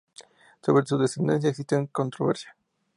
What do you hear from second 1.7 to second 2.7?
controversia.